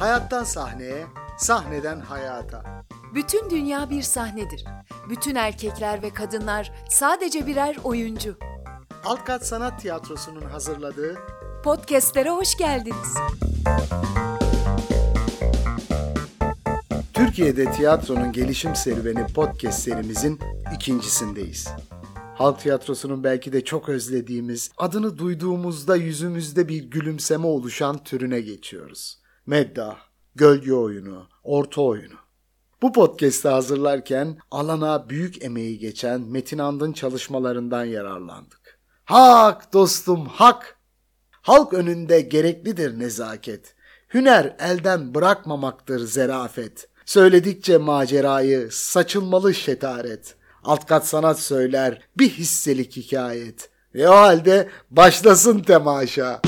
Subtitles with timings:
[0.00, 1.06] Hayattan sahneye,
[1.38, 2.62] sahneden hayata.
[3.14, 4.64] Bütün dünya bir sahnedir.
[5.08, 8.38] Bütün erkekler ve kadınlar sadece birer oyuncu.
[9.04, 11.18] Altkat Sanat Tiyatrosu'nun hazırladığı
[11.64, 13.14] Podcast'lere hoş geldiniz.
[17.14, 20.40] Türkiye'de tiyatronun gelişim serüveni podcast serimizin
[20.74, 21.68] ikincisindeyiz.
[22.44, 29.18] Halk tiyatrosunun belki de çok özlediğimiz, adını duyduğumuzda yüzümüzde bir gülümseme oluşan türüne geçiyoruz.
[29.46, 29.96] Meddah,
[30.34, 32.14] gölge oyunu, orta oyunu.
[32.82, 38.78] Bu podcast'ı hazırlarken alana büyük emeği geçen Metin Andın çalışmalarından yararlandık.
[39.04, 40.78] Hak dostum hak!
[41.30, 43.74] Halk önünde gereklidir nezaket.
[44.14, 46.88] Hüner elden bırakmamaktır zerafet.
[47.06, 50.36] Söyledikçe macerayı saçılmalı şetaret.
[50.64, 53.70] Alt kat sanat söyler bir hisselik hikayet.
[53.94, 56.40] E o halde başlasın temaşa.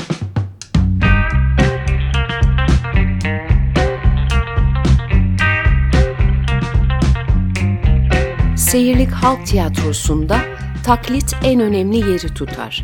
[8.57, 10.39] Seyirlik Halk Tiyatrosu'nda
[10.85, 12.83] taklit en önemli yeri tutar.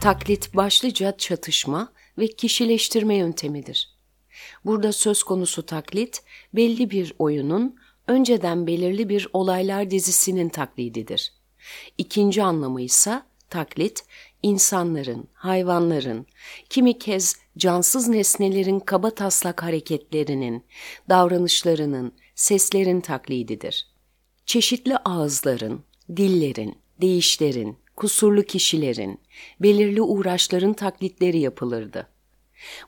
[0.00, 3.98] Taklit başlıca çatışma ve kişileştirme yöntemidir.
[4.64, 6.22] Burada söz konusu taklit,
[6.54, 7.76] belli bir oyunun
[8.08, 11.32] önceden belirli bir olaylar dizisinin taklididir.
[11.98, 14.04] İkinci anlamı ise taklit,
[14.42, 16.26] insanların, hayvanların,
[16.70, 20.64] kimi kez cansız nesnelerin kaba taslak hareketlerinin,
[21.08, 23.86] davranışlarının, seslerin taklididir.
[24.46, 25.84] Çeşitli ağızların,
[26.16, 29.20] dillerin, değişlerin, kusurlu kişilerin,
[29.60, 32.08] belirli uğraşların taklitleri yapılırdı.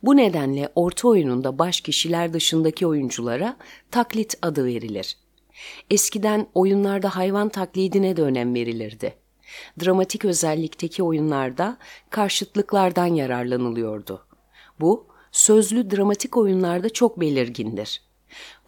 [0.03, 3.57] Bu nedenle orta oyununda baş kişiler dışındaki oyunculara
[3.91, 5.17] taklit adı verilir.
[5.91, 9.15] Eskiden oyunlarda hayvan taklidine de önem verilirdi.
[9.85, 11.79] Dramatik özellikteki oyunlarda
[12.11, 14.27] karşıtlıklardan yararlanılıyordu.
[14.81, 18.03] Bu, sözlü dramatik oyunlarda çok belirgindir.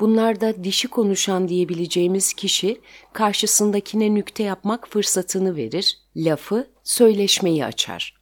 [0.00, 2.80] Bunlarda dişi konuşan diyebileceğimiz kişi
[3.12, 8.21] karşısındakine nükte yapmak fırsatını verir, lafı, söyleşmeyi açar.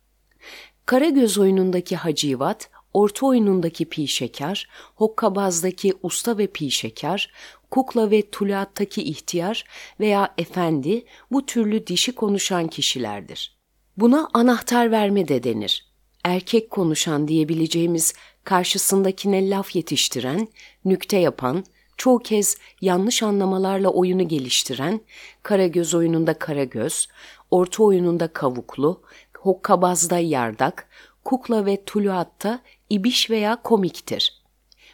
[0.91, 7.33] Karagöz oyunundaki Hacivat, orta oyunundaki Pi Şeker, Hokkabaz'daki Usta ve Pi Şeker,
[7.71, 9.65] Kukla ve Tuluat'taki ihtiyar
[10.01, 13.57] veya efendi bu türlü dişi konuşan kişilerdir.
[13.97, 15.87] Buna anahtar verme de denir.
[16.25, 18.15] Erkek konuşan diyebileceğimiz
[18.45, 20.49] karşısındakine laf yetiştiren,
[20.85, 21.65] nükte yapan,
[21.97, 25.01] çoğu kez yanlış anlamalarla oyunu geliştiren,
[25.43, 27.09] Karagöz oyununda Karagöz,
[27.51, 29.03] orta oyununda Kavuklu,
[29.41, 30.89] Hokkabaz'da Yardak,
[31.25, 34.43] Kukla ve Tuluat'ta ibiş veya komiktir.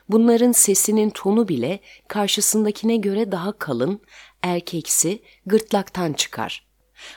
[0.08, 4.00] Bunların sesinin tonu bile karşısındakine göre daha kalın,
[4.42, 6.66] erkeksi, gırtlaktan çıkar.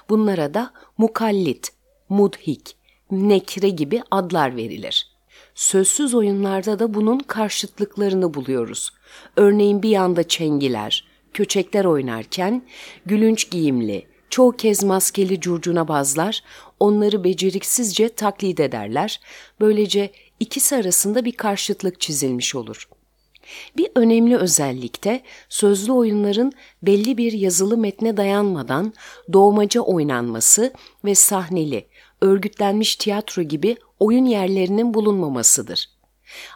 [0.09, 1.72] Bunlara da mukallit,
[2.09, 2.75] mudhik,
[3.12, 5.07] nekre gibi adlar verilir.
[5.56, 8.89] Sözsüz oyunlarda da bunun karşıtlıklarını buluyoruz.
[9.35, 12.62] Örneğin bir yanda çengiler, köçekler oynarken
[13.06, 16.44] gülünç giyimli, çoğu kez maskeli curcuna bazlar
[16.79, 19.22] onları beceriksizce taklit ederler.
[19.62, 22.89] Böylece ikisi arasında bir karşıtlık çizilmiş olur.
[23.78, 26.51] Bir önemli özellik de sözlü oyunların
[26.84, 28.94] belli bir yazılı metne dayanmadan
[29.34, 30.73] doğmaca oynanması
[31.06, 31.85] ve sahneli,
[32.22, 35.98] örgütlenmiş tiyatro gibi oyun yerlerinin bulunmamasıdır.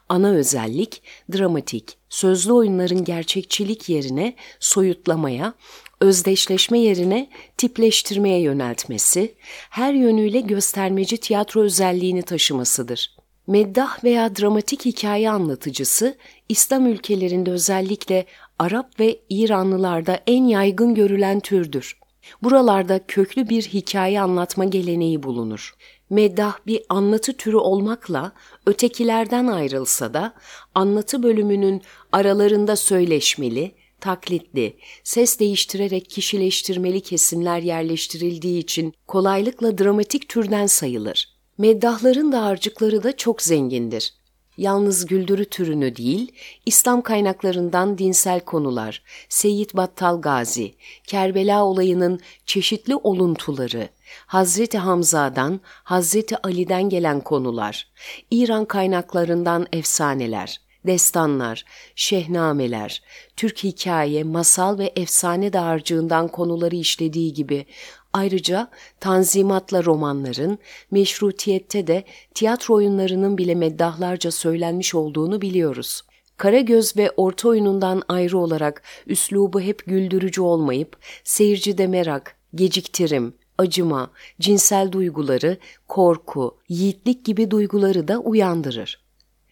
[0.09, 1.01] Ana özellik
[1.34, 5.53] dramatik, sözlü oyunların gerçekçilik yerine soyutlamaya,
[6.01, 9.35] özdeşleşme yerine tipleştirmeye yöneltmesi,
[9.69, 13.16] her yönüyle göstermeci tiyatro özelliğini taşımasıdır.
[13.47, 16.17] Meddah veya dramatik hikaye anlatıcısı,
[16.50, 18.25] İslam ülkelerinde özellikle
[18.59, 22.02] Arap ve İranlılarda en yaygın görülen türdür.
[22.44, 25.75] Buralarda köklü bir hikaye anlatma geleneği bulunur.
[26.09, 28.31] Meddah bir anlatı türü olmakla
[28.66, 30.33] ötekilerden ayrılsa da
[30.75, 31.81] anlatı bölümünün
[32.12, 41.33] aralarında söyleşmeli, taklitli, ses değiştirerek kişileştirmeli kesimler yerleştirildiği için kolaylıkla dramatik türden sayılır.
[41.57, 44.13] Meddahların dağarcıkları da çok zengindir.
[44.57, 46.31] Yalnız güldürü türünü değil,
[46.65, 50.73] İslam kaynaklarından dinsel konular, Seyyid Battal Gazi,
[51.03, 53.89] Kerbela olayının çeşitli oluntuları,
[54.25, 57.88] Hazreti Hamza'dan, Hazreti Ali'den gelen konular,
[58.31, 61.65] İran kaynaklarından efsaneler, destanlar,
[61.95, 63.03] şehnameler,
[63.38, 67.65] Türk hikaye, masal ve efsane dağarcığından konuları işlediği gibi
[68.13, 68.69] Ayrıca
[69.00, 70.60] tanzimatla romanların,
[70.92, 76.01] meşrutiyette de tiyatro oyunlarının bile meddahlarca söylenmiş olduğunu biliyoruz.
[76.38, 84.92] Karagöz ve orta oyunundan ayrı olarak üslubu hep güldürücü olmayıp, seyircide merak, geciktirim, acıma, cinsel
[84.92, 85.57] duyguları,
[85.88, 89.04] korku, yiğitlik gibi duyguları da uyandırır.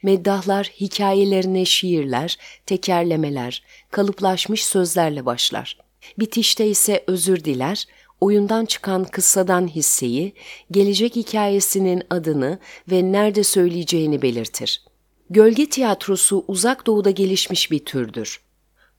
[0.03, 5.77] Meddahlar hikayelerine şiirler, tekerlemeler, kalıplaşmış sözlerle başlar.
[6.19, 7.85] Bitişte ise özür diler,
[8.21, 10.33] oyundan çıkan kıssadan hisseyi,
[10.71, 12.59] gelecek hikayesinin adını
[12.91, 14.85] ve nerede söyleyeceğini belirtir.
[15.29, 18.41] Gölge tiyatrosu uzak doğuda gelişmiş bir türdür.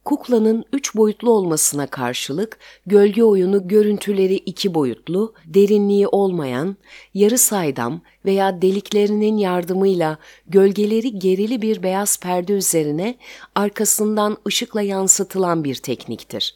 [0.05, 6.77] Kuklanın üç boyutlu olmasına karşılık gölge oyunu görüntüleri iki boyutlu, derinliği olmayan,
[7.13, 10.17] yarı saydam veya deliklerinin yardımıyla
[10.47, 13.15] gölgeleri gerili bir beyaz perde üzerine
[13.55, 16.55] arkasından ışıkla yansıtılan bir tekniktir.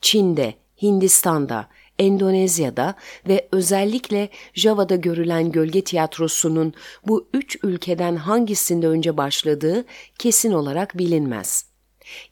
[0.00, 0.54] Çin'de,
[0.86, 1.68] Hindistan'da,
[1.98, 2.94] Endonezya'da
[3.28, 6.74] ve özellikle Java'da görülen gölge tiyatrosunun
[7.06, 9.84] bu üç ülkeden hangisinde önce başladığı
[10.18, 11.66] kesin olarak bilinmez.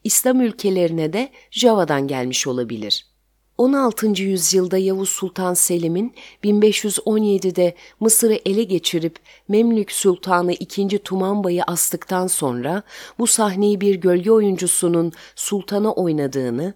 [0.03, 3.14] İslam ülkelerine de Java'dan gelmiş olabilir.
[3.57, 4.21] 16.
[4.21, 6.13] yüzyılda Yavuz Sultan Selim'in
[6.43, 9.15] 1517'de Mısır'ı ele geçirip
[9.47, 10.99] Memlük Sultanı II.
[10.99, 12.83] Tumanbay'ı astıktan sonra
[13.19, 16.73] bu sahneyi bir gölge oyuncusunun sultana oynadığını,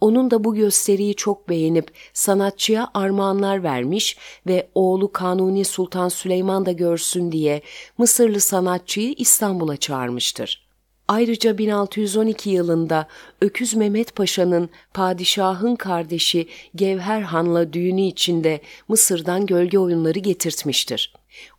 [0.00, 4.16] onun da bu gösteriyi çok beğenip sanatçıya armağanlar vermiş
[4.46, 7.62] ve oğlu Kanuni Sultan Süleyman da görsün diye
[7.98, 10.69] Mısırlı sanatçıyı İstanbul'a çağırmıştır.
[11.10, 13.06] Ayrıca 1612 yılında
[13.40, 21.14] Öküz Mehmet Paşa'nın padişahın kardeşi Gevher Han'la düğünü içinde Mısır'dan gölge oyunları getirtmiştir.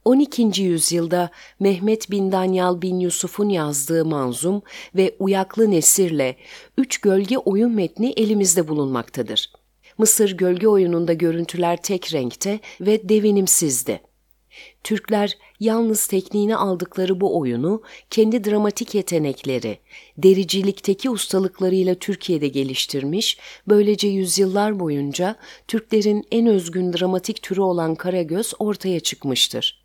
[0.06, 0.62] 12.
[0.62, 4.62] yüzyılda Mehmet bin Danyal bin Yusuf'un yazdığı manzum
[4.96, 6.36] ve uyaklı nesirle
[6.78, 9.52] üç gölge oyun metni elimizde bulunmaktadır.
[9.98, 14.11] Mısır gölge oyununda görüntüler tek renkte ve devinimsizdi.
[14.84, 19.80] Türkler yalnız tekniğini aldıkları bu oyunu kendi dramatik yetenekleri,
[20.18, 23.38] dericilikteki ustalıklarıyla Türkiye'de geliştirmiş,
[23.68, 25.36] böylece yüzyıllar boyunca
[25.68, 29.82] Türklerin en özgün dramatik türü olan Karagöz ortaya çıkmıştır.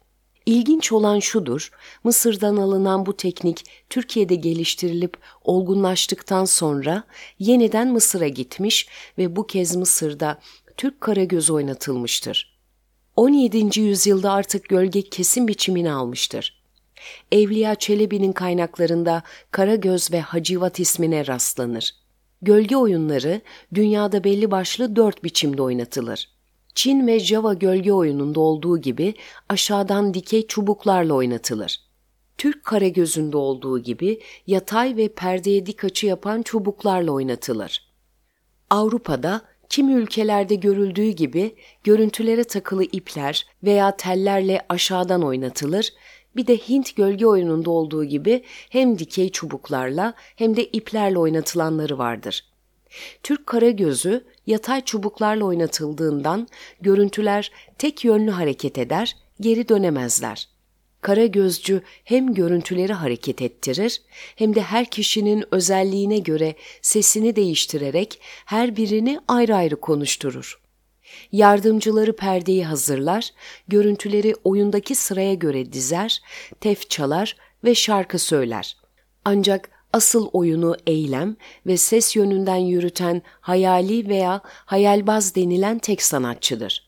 [0.47, 1.71] İlginç olan şudur,
[2.05, 7.05] Mısır'dan alınan bu teknik Türkiye'de geliştirilip olgunlaştıktan sonra
[7.39, 8.89] yeniden Mısır'a gitmiş
[9.19, 10.39] ve bu kez Mısır'da
[10.77, 12.56] Türk Karagöz oynatılmıştır.
[13.17, 13.81] 17.
[13.81, 16.63] yüzyılda artık gölge kesin biçimini almıştır.
[17.33, 21.95] Evliya Çelebi'nin kaynaklarında Karagöz ve Hacivat ismine rastlanır.
[22.43, 23.41] Gölge oyunları
[23.75, 26.29] dünyada belli başlı dört biçimde oynatılır.
[26.75, 29.15] Çin ve Java gölge oyununda olduğu gibi
[29.49, 31.81] aşağıdan dikey çubuklarla oynatılır.
[32.39, 37.87] Türk Karagöz'ünde olduğu gibi yatay ve perdeye dik açı yapan çubuklarla oynatılır.
[38.71, 41.55] Avrupa'da Kimi ülkelerde görüldüğü gibi
[41.85, 45.93] görüntülere takılı ipler veya tellerle aşağıdan oynatılır,
[46.37, 52.45] bir de Hint gölge oyununda olduğu gibi hem dikey çubuklarla hem de iplerle oynatılanları vardır.
[53.23, 56.49] Türk Karagözü yatay çubuklarla oynatıldığından
[56.81, 60.49] görüntüler tek yönlü hareket eder, geri dönemezler.
[61.07, 64.03] Kara gözcü hem görüntüleri hareket ettirir
[64.37, 70.61] hem de her kişinin özelliğine göre sesini değiştirerek her birini ayrı ayrı konuşturur.
[71.33, 73.31] Yardımcıları perdeyi hazırlar,
[73.69, 76.23] görüntüleri oyundaki sıraya göre dizer,
[76.61, 78.77] tef çalar ve şarkı söyler.
[79.25, 81.37] Ancak asıl oyunu eylem
[81.67, 86.86] ve ses yönünden yürüten hayali veya hayalbaz denilen tek sanatçıdır.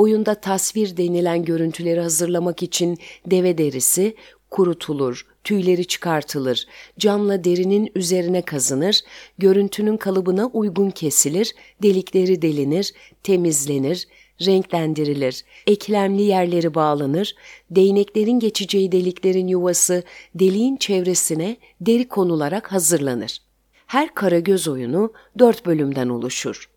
[0.00, 4.16] Oyunda tasvir denilen görüntüleri hazırlamak için deve derisi
[4.50, 6.66] kurutulur, tüyleri çıkartılır,
[6.98, 9.00] camla derinin üzerine kazınır,
[9.38, 12.92] görüntünün kalıbına uygun kesilir, delikleri delinir,
[13.22, 14.08] temizlenir,
[14.46, 17.34] renklendirilir, eklemli yerleri bağlanır,
[17.70, 20.02] değneklerin geçeceği deliklerin yuvası
[20.34, 23.38] deliğin çevresine deri konularak hazırlanır.
[23.86, 26.70] Her kara göz oyunu dört bölümden oluşur.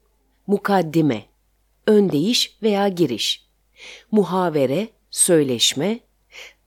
[0.48, 1.33] Mukaddime
[1.88, 3.46] ön değiş veya giriş,
[4.12, 6.00] muhavere, söyleşme,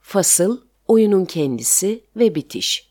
[0.02, 2.90] fasıl, oyunun kendisi ve bitiş.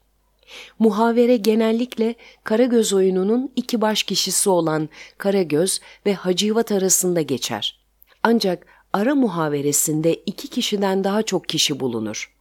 [0.79, 7.79] Muhavere genellikle Karagöz oyununun iki baş kişisi olan Karagöz ve Hacivat arasında geçer.
[8.23, 12.35] Ancak ara muhaveresinde iki kişiden daha çok kişi bulunur.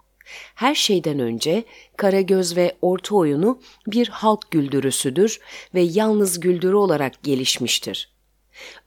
[0.54, 1.64] Her şeyden önce
[1.96, 5.40] Karagöz ve Orta oyunu bir halk güldürüsüdür
[5.74, 8.13] ve yalnız güldürü olarak gelişmiştir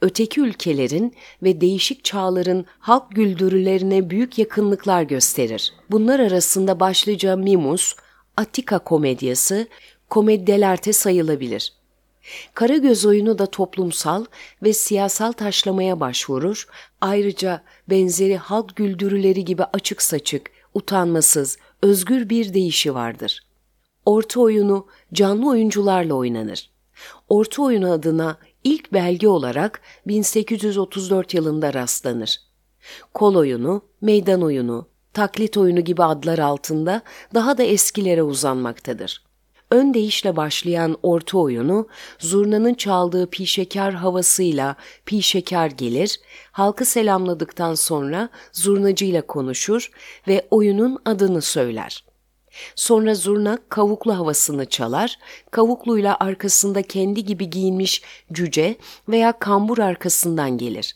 [0.01, 5.73] öteki ülkelerin ve değişik çağların halk güldürülerine büyük yakınlıklar gösterir.
[5.91, 7.95] Bunlar arasında başlıca Mimus,
[8.37, 9.67] Attika komedyası,
[10.09, 11.73] komeddelerte sayılabilir.
[12.53, 14.25] Karagöz oyunu da toplumsal
[14.63, 16.67] ve siyasal taşlamaya başvurur,
[17.01, 23.47] ayrıca benzeri halk güldürüleri gibi açık saçık, utanmasız, özgür bir deyişi vardır.
[24.05, 26.69] Orta oyunu canlı oyuncularla oynanır.
[27.29, 32.41] Orta oyunu adına ilk belge olarak 1834 yılında rastlanır.
[33.13, 37.01] Kol oyunu, meydan oyunu, taklit oyunu gibi adlar altında
[37.33, 39.23] daha da eskilere uzanmaktadır.
[39.71, 41.87] Ön deyişle başlayan orta oyunu,
[42.19, 46.19] zurnanın çaldığı pişekar havasıyla pişekar gelir,
[46.51, 49.91] halkı selamladıktan sonra zurnacıyla konuşur
[50.27, 52.05] ve oyunun adını söyler.
[52.75, 55.19] Sonra zurna kavuklu havasını çalar,
[55.51, 58.75] kavukluyla arkasında kendi gibi giyinmiş cüce
[59.09, 60.95] veya kambur arkasından gelir.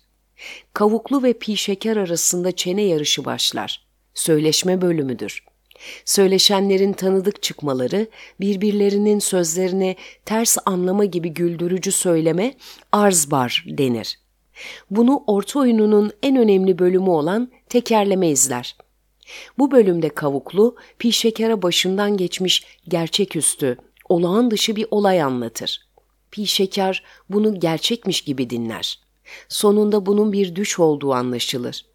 [0.74, 3.88] Kavuklu ve pişekar arasında çene yarışı başlar.
[4.14, 5.44] Söyleşme bölümüdür.
[6.06, 8.08] Söyleşenlerin tanıdık çıkmaları,
[8.40, 12.54] birbirlerinin sözlerini ters anlama gibi güldürücü söyleme
[12.92, 14.20] arzbar denir.
[14.90, 18.76] Bunu orta oyununun en önemli bölümü olan tekerleme izler.
[19.58, 23.78] Bu bölümde kavuklu, pişekara başından geçmiş gerçeküstü,
[24.10, 25.88] olağan dışı bir olay anlatır.
[26.32, 29.00] Pişekar bunu gerçekmiş gibi dinler.
[29.50, 31.86] Sonunda bunun bir düş olduğu anlaşılır.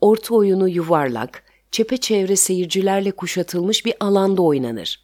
[0.00, 5.00] Orta oyunu yuvarlak, çepeçevre seyircilerle kuşatılmış bir alanda oynanır.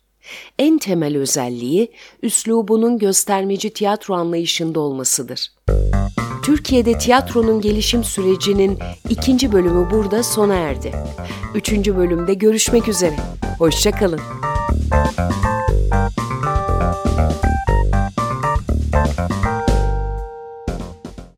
[0.59, 5.53] En temel özelliği üslubunun göstermeci tiyatro anlayışında olmasıdır.
[6.47, 10.93] Türkiye'de tiyatronun gelişim sürecinin ikinci bölümü burada sona erdi.
[11.55, 13.17] Üçüncü bölümde görüşmek üzere.
[13.59, 14.21] Hoşçakalın.